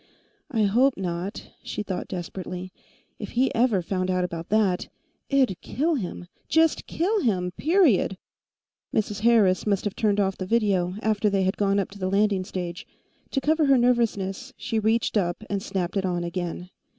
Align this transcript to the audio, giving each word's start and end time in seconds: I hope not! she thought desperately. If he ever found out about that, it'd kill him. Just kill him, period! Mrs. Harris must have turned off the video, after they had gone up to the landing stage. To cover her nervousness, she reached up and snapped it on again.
I 0.49 0.63
hope 0.63 0.95
not! 0.97 1.51
she 1.61 1.83
thought 1.83 2.07
desperately. 2.07 2.73
If 3.19 3.33
he 3.33 3.53
ever 3.53 3.83
found 3.83 4.09
out 4.09 4.23
about 4.23 4.49
that, 4.49 4.87
it'd 5.29 5.61
kill 5.61 5.93
him. 5.93 6.25
Just 6.49 6.87
kill 6.87 7.19
him, 7.21 7.51
period! 7.51 8.17
Mrs. 8.91 9.19
Harris 9.19 9.67
must 9.67 9.83
have 9.85 9.95
turned 9.95 10.19
off 10.19 10.39
the 10.39 10.47
video, 10.47 10.95
after 11.03 11.29
they 11.29 11.43
had 11.43 11.55
gone 11.55 11.77
up 11.77 11.91
to 11.91 11.99
the 11.99 12.09
landing 12.09 12.45
stage. 12.45 12.87
To 13.29 13.41
cover 13.41 13.65
her 13.67 13.77
nervousness, 13.77 14.53
she 14.57 14.79
reached 14.79 15.17
up 15.17 15.43
and 15.51 15.61
snapped 15.61 15.95
it 15.95 16.03
on 16.03 16.23
again. 16.23 16.71